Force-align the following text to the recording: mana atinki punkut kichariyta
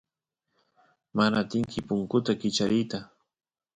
mana 1.17 1.35
atinki 1.43 1.79
punkut 1.87 2.25
kichariyta 2.41 2.99